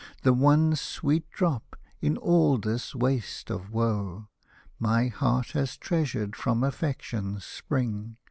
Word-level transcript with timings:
The 0.23 0.33
one 0.33 0.75
sweet 0.75 1.29
drop, 1.29 1.75
in 2.01 2.17
all 2.17 2.57
this 2.57 2.95
waste 2.95 3.51
of 3.51 3.69
woe. 3.69 4.29
My 4.79 5.09
heart 5.09 5.51
has 5.51 5.77
treasured 5.77 6.35
from 6.35 6.63
affection's 6.63 7.45
spring. 7.45 8.17